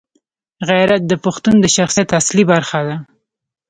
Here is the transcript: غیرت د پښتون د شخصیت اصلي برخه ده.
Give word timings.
غیرت 0.69 1.01
د 1.07 1.13
پښتون 1.23 1.55
د 1.61 1.65
شخصیت 1.75 2.09
اصلي 2.19 2.43
برخه 2.51 2.79
ده. 2.87 2.95